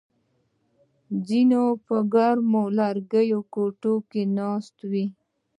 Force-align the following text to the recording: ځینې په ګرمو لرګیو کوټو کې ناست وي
ځینې 1.27 1.63
په 1.85 1.95
ګرمو 2.13 2.63
لرګیو 2.77 3.39
کوټو 3.53 3.93
کې 4.09 4.21
ناست 4.37 4.75
وي 4.91 5.05